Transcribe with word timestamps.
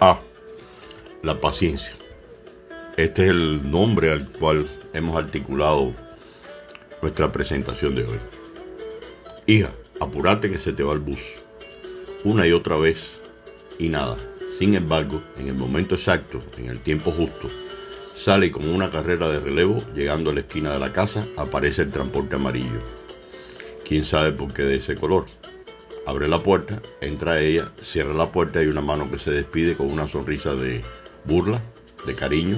A. 0.00 0.20
La 1.24 1.40
paciencia. 1.40 1.90
Este 2.96 3.24
es 3.24 3.30
el 3.30 3.68
nombre 3.68 4.12
al 4.12 4.28
cual 4.28 4.68
hemos 4.92 5.16
articulado 5.16 5.92
nuestra 7.02 7.32
presentación 7.32 7.96
de 7.96 8.04
hoy. 8.04 8.18
Hija, 9.46 9.72
apúrate 9.98 10.52
que 10.52 10.60
se 10.60 10.72
te 10.72 10.84
va 10.84 10.92
el 10.92 11.00
bus. 11.00 11.18
Una 12.22 12.46
y 12.46 12.52
otra 12.52 12.76
vez 12.76 13.18
y 13.80 13.88
nada. 13.88 14.16
Sin 14.60 14.76
embargo, 14.76 15.20
en 15.36 15.48
el 15.48 15.54
momento 15.54 15.96
exacto, 15.96 16.40
en 16.58 16.68
el 16.68 16.78
tiempo 16.78 17.10
justo, 17.10 17.48
sale 18.16 18.52
como 18.52 18.72
una 18.72 18.92
carrera 18.92 19.28
de 19.28 19.40
relevo, 19.40 19.82
llegando 19.96 20.30
a 20.30 20.34
la 20.34 20.40
esquina 20.40 20.72
de 20.72 20.78
la 20.78 20.92
casa, 20.92 21.26
aparece 21.36 21.82
el 21.82 21.90
transporte 21.90 22.36
amarillo. 22.36 22.82
¿Quién 23.84 24.04
sabe 24.04 24.30
por 24.30 24.52
qué 24.52 24.62
de 24.62 24.76
ese 24.76 24.94
color? 24.94 25.26
Abre 26.08 26.26
la 26.26 26.42
puerta, 26.42 26.80
entra 27.02 27.38
ella, 27.38 27.68
cierra 27.82 28.14
la 28.14 28.32
puerta 28.32 28.62
y 28.62 28.66
una 28.66 28.80
mano 28.80 29.10
que 29.10 29.18
se 29.18 29.30
despide 29.30 29.76
con 29.76 29.92
una 29.92 30.08
sonrisa 30.08 30.54
de 30.54 30.82
burla, 31.26 31.60
de 32.06 32.14
cariño. 32.14 32.56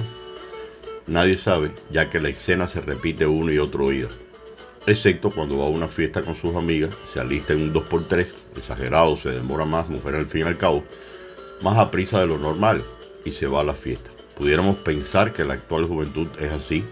Nadie 1.05 1.35
sabe, 1.35 1.73
ya 1.91 2.09
que 2.09 2.21
la 2.21 2.29
escena 2.29 2.69
se 2.69 2.79
repite 2.79 3.25
uno 3.25 3.51
y 3.51 3.57
otro 3.57 3.87
oído. 3.87 4.07
Excepto 4.87 5.31
cuando 5.31 5.57
va 5.57 5.65
a 5.65 5.69
una 5.69 5.89
fiesta 5.89 6.21
con 6.21 6.37
sus 6.37 6.55
amigas, 6.55 6.95
se 7.13 7.19
alista 7.19 7.51
en 7.51 7.63
un 7.63 7.73
2x3, 7.73 8.27
exagerado, 8.55 9.17
se 9.17 9.31
demora 9.31 9.65
más, 9.65 9.89
mujer 9.89 10.15
al 10.15 10.27
fin 10.27 10.43
y 10.43 10.47
al 10.47 10.57
cabo, 10.57 10.85
más 11.61 11.77
a 11.77 11.91
prisa 11.91 12.21
de 12.21 12.27
lo 12.27 12.37
normal, 12.37 12.85
y 13.25 13.33
se 13.33 13.47
va 13.47 13.59
a 13.59 13.65
la 13.65 13.73
fiesta. 13.73 14.11
¿Pudiéramos 14.37 14.77
pensar 14.77 15.33
que 15.33 15.43
la 15.43 15.55
actual 15.55 15.83
juventud 15.87 16.27
es 16.39 16.53
así? 16.53 16.85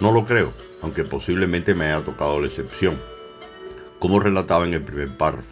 No 0.00 0.10
lo 0.10 0.26
creo, 0.26 0.52
aunque 0.82 1.04
posiblemente 1.04 1.72
me 1.72 1.84
haya 1.84 2.04
tocado 2.04 2.40
la 2.40 2.48
excepción 2.48 2.98
como 3.98 4.20
relataba 4.20 4.66
en 4.66 4.74
el 4.74 4.82
primer 4.82 5.16
párrafo. 5.16 5.48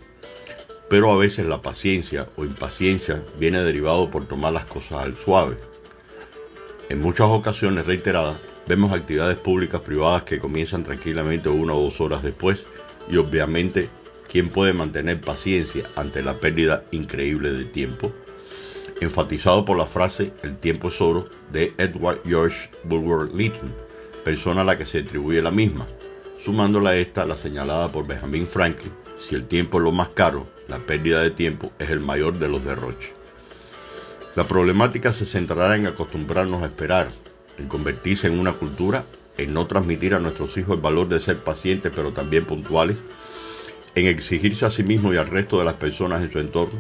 Pero 0.89 1.11
a 1.11 1.17
veces 1.17 1.47
la 1.47 1.62
paciencia 1.62 2.28
o 2.37 2.45
impaciencia 2.45 3.23
viene 3.39 3.62
derivado 3.62 4.11
por 4.11 4.27
tomar 4.27 4.53
las 4.53 4.67
cosas 4.67 5.05
al 5.05 5.17
suave. 5.17 5.56
En 6.89 7.00
muchas 7.00 7.28
ocasiones 7.28 7.87
reiteradas, 7.87 8.37
vemos 8.67 8.92
actividades 8.92 9.39
públicas 9.39 9.81
privadas 9.81 10.22
que 10.25 10.39
comienzan 10.39 10.84
tranquilamente 10.84 11.48
una 11.48 11.75
o 11.75 11.83
dos 11.83 12.00
horas 12.00 12.22
después 12.22 12.65
y 13.11 13.17
obviamente, 13.17 13.89
¿quién 14.31 14.48
puede 14.48 14.72
mantener 14.72 15.20
paciencia 15.20 15.84
ante 15.97 16.22
la 16.22 16.39
pérdida 16.39 16.84
increíble 16.91 17.53
de 17.53 17.65
tiempo? 17.65 18.12
Enfatizado 19.00 19.65
por 19.65 19.77
la 19.77 19.87
frase 19.87 20.33
El 20.42 20.56
tiempo 20.56 20.89
es 20.89 21.00
oro 21.00 21.25
de 21.50 21.75
Edward 21.78 22.20
George 22.25 22.70
Bulwer 22.84 23.34
Lytton, 23.34 23.75
persona 24.25 24.62
a 24.62 24.65
la 24.65 24.78
que 24.78 24.87
se 24.87 25.00
atribuye 25.00 25.42
la 25.42 25.50
misma, 25.50 25.87
Sumándola 26.45 26.91
a 26.91 26.97
esta, 26.97 27.25
la 27.25 27.39
señalada 27.39 27.89
por 27.89 28.06
Benjamin 28.06 28.47
Franklin, 28.47 28.92
si 29.27 29.34
el 29.34 29.47
tiempo 29.47 29.78
es 29.78 29.84
lo 29.84 29.92
más 29.92 30.11
caro, 30.11 30.47
la 30.69 30.77
pérdida 30.77 31.23
de 31.23 31.31
tiempo 31.31 31.73
es 31.78 31.89
el 31.89 32.00
mayor 32.00 32.39
de 32.39 32.48
los 32.48 32.62
derroches. 32.62 33.12
La 34.37 34.45
problemática 34.45 35.15
se 35.15 35.25
centrará 35.25 35.75
en 35.75 35.87
acostumbrarnos 35.87 36.62
a 36.62 36.67
esperar, 36.67 37.09
en 37.56 37.67
convertirse 37.67 38.27
en 38.27 38.39
una 38.39 38.53
cultura, 38.53 39.05
en 39.39 39.55
no 39.55 39.67
transmitir 39.67 40.12
a 40.12 40.19
nuestros 40.19 40.55
hijos 40.59 40.77
el 40.77 40.83
valor 40.83 41.09
de 41.09 41.20
ser 41.20 41.39
pacientes 41.39 41.91
pero 41.97 42.12
también 42.12 42.45
puntuales, 42.45 42.98
en 43.95 44.06
exigirse 44.06 44.67
a 44.67 44.70
sí 44.70 44.83
mismo 44.83 45.15
y 45.15 45.17
al 45.17 45.28
resto 45.28 45.59
de 45.59 45.65
las 45.65 45.75
personas 45.75 46.22
en 46.22 46.31
su 46.31 46.41
entorno. 46.41 46.78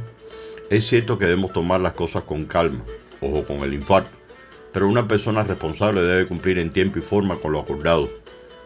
Es 0.68 0.86
cierto 0.86 1.16
que 1.16 1.24
debemos 1.24 1.54
tomar 1.54 1.80
las 1.80 1.92
cosas 1.94 2.24
con 2.24 2.44
calma, 2.44 2.84
ojo 3.22 3.46
con 3.46 3.60
el 3.60 3.72
infarto, 3.72 4.10
pero 4.74 4.88
una 4.88 5.08
persona 5.08 5.42
responsable 5.42 6.02
debe 6.02 6.26
cumplir 6.26 6.58
en 6.58 6.70
tiempo 6.70 6.98
y 6.98 7.02
forma 7.02 7.36
con 7.36 7.52
lo 7.52 7.60
acordado 7.60 8.10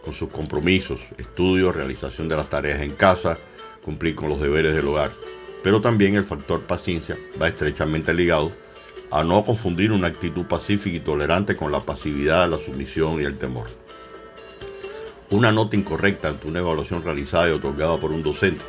con 0.08 0.14
sus 0.14 0.30
compromisos, 0.30 1.00
estudios, 1.18 1.76
realización 1.76 2.30
de 2.30 2.36
las 2.36 2.48
tareas 2.48 2.80
en 2.80 2.92
casa, 2.92 3.36
cumplir 3.84 4.14
con 4.14 4.30
los 4.30 4.40
deberes 4.40 4.74
del 4.74 4.88
hogar. 4.88 5.10
Pero 5.62 5.82
también 5.82 6.16
el 6.16 6.24
factor 6.24 6.62
paciencia 6.62 7.18
va 7.40 7.48
estrechamente 7.48 8.14
ligado 8.14 8.50
a 9.10 9.22
no 9.22 9.44
confundir 9.44 9.92
una 9.92 10.06
actitud 10.06 10.46
pacífica 10.46 10.96
y 10.96 11.00
tolerante 11.00 11.56
con 11.56 11.70
la 11.70 11.80
pasividad, 11.80 12.48
la 12.48 12.56
sumisión 12.56 13.20
y 13.20 13.24
el 13.24 13.38
temor. 13.38 13.66
Una 15.28 15.52
nota 15.52 15.76
incorrecta 15.76 16.28
ante 16.28 16.48
una 16.48 16.60
evaluación 16.60 17.04
realizada 17.04 17.50
y 17.50 17.52
otorgada 17.52 17.98
por 17.98 18.10
un 18.10 18.22
docente 18.22 18.64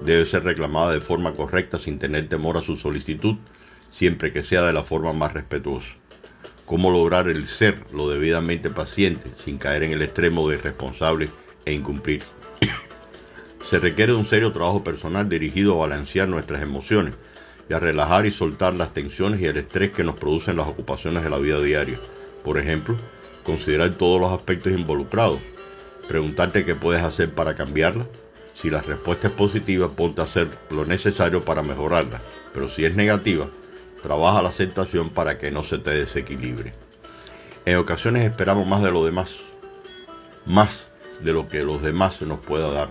debe 0.00 0.24
ser 0.24 0.44
reclamada 0.44 0.92
de 0.92 1.02
forma 1.02 1.34
correcta 1.34 1.78
sin 1.78 1.98
tener 1.98 2.26
temor 2.26 2.56
a 2.56 2.62
su 2.62 2.78
solicitud, 2.78 3.36
siempre 3.92 4.32
que 4.32 4.42
sea 4.42 4.62
de 4.62 4.72
la 4.72 4.82
forma 4.82 5.12
más 5.12 5.34
respetuosa 5.34 5.99
cómo 6.70 6.92
lograr 6.92 7.28
el 7.28 7.48
ser 7.48 7.82
lo 7.92 8.08
debidamente 8.08 8.70
paciente 8.70 9.28
sin 9.44 9.58
caer 9.58 9.82
en 9.82 9.90
el 9.90 10.02
extremo 10.02 10.48
de 10.48 10.56
irresponsable 10.56 11.28
e 11.64 11.72
incumplir. 11.72 12.22
Se 13.68 13.80
requiere 13.80 14.14
un 14.14 14.24
serio 14.24 14.52
trabajo 14.52 14.84
personal 14.84 15.28
dirigido 15.28 15.74
a 15.74 15.88
balancear 15.88 16.28
nuestras 16.28 16.62
emociones 16.62 17.16
y 17.68 17.72
a 17.72 17.80
relajar 17.80 18.24
y 18.24 18.30
soltar 18.30 18.74
las 18.74 18.94
tensiones 18.94 19.40
y 19.40 19.46
el 19.46 19.56
estrés 19.56 19.90
que 19.90 20.04
nos 20.04 20.14
producen 20.14 20.54
las 20.54 20.68
ocupaciones 20.68 21.24
de 21.24 21.30
la 21.30 21.38
vida 21.38 21.60
diaria. 21.60 21.98
Por 22.44 22.56
ejemplo, 22.56 22.96
considerar 23.42 23.90
todos 23.94 24.20
los 24.20 24.30
aspectos 24.30 24.72
involucrados, 24.72 25.40
preguntarte 26.06 26.64
qué 26.64 26.76
puedes 26.76 27.02
hacer 27.02 27.32
para 27.32 27.56
cambiarla. 27.56 28.06
Si 28.54 28.70
la 28.70 28.80
respuesta 28.80 29.26
es 29.26 29.32
positiva, 29.32 29.88
ponte 29.88 30.20
a 30.20 30.24
hacer 30.24 30.46
lo 30.70 30.84
necesario 30.84 31.44
para 31.44 31.64
mejorarla, 31.64 32.20
pero 32.54 32.68
si 32.68 32.84
es 32.84 32.94
negativa, 32.94 33.48
Trabaja 34.02 34.42
la 34.42 34.48
aceptación 34.48 35.10
para 35.10 35.38
que 35.38 35.50
no 35.50 35.62
se 35.62 35.78
te 35.78 35.90
desequilibre. 35.90 36.72
En 37.66 37.76
ocasiones 37.76 38.28
esperamos 38.28 38.66
más 38.66 38.82
de 38.82 38.90
lo 38.90 39.04
demás, 39.04 39.32
más 40.46 40.86
de 41.20 41.32
lo 41.32 41.48
que 41.48 41.62
los 41.62 41.82
demás 41.82 42.14
se 42.14 42.26
nos 42.26 42.40
pueda 42.40 42.70
dar, 42.70 42.88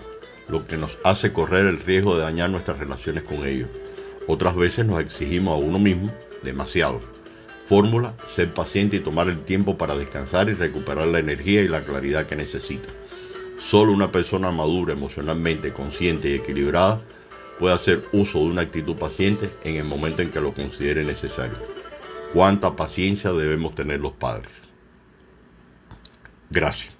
lo 0.47 0.67
que 0.67 0.77
nos 0.77 0.97
hace 1.03 1.33
correr 1.33 1.65
el 1.65 1.79
riesgo 1.79 2.15
de 2.15 2.23
dañar 2.23 2.51
nuestras 2.51 2.77
relaciones 2.77 3.23
con 3.23 3.47
ellos. 3.47 3.69
Otras 4.27 4.55
veces 4.55 4.85
nos 4.85 4.99
exigimos 4.99 5.55
a 5.55 5.65
uno 5.65 5.79
mismo 5.79 6.13
demasiado. 6.43 7.01
Fórmula, 7.67 8.13
ser 8.35 8.53
paciente 8.53 8.97
y 8.97 8.99
tomar 8.99 9.27
el 9.27 9.39
tiempo 9.39 9.77
para 9.77 9.95
descansar 9.95 10.49
y 10.49 10.53
recuperar 10.53 11.07
la 11.07 11.19
energía 11.19 11.61
y 11.61 11.67
la 11.67 11.81
claridad 11.81 12.27
que 12.27 12.35
necesita. 12.35 12.89
Solo 13.59 13.91
una 13.91 14.11
persona 14.11 14.51
madura, 14.51 14.93
emocionalmente 14.93 15.73
consciente 15.73 16.29
y 16.29 16.33
equilibrada 16.35 16.99
puede 17.59 17.75
hacer 17.75 18.03
uso 18.13 18.39
de 18.39 18.45
una 18.45 18.61
actitud 18.61 18.95
paciente 18.95 19.49
en 19.63 19.75
el 19.75 19.83
momento 19.83 20.21
en 20.21 20.31
que 20.31 20.39
lo 20.39 20.53
considere 20.53 21.03
necesario. 21.03 21.57
¿Cuánta 22.33 22.75
paciencia 22.75 23.33
debemos 23.33 23.75
tener 23.75 23.99
los 23.99 24.13
padres? 24.13 24.51
Gracias. 26.49 26.98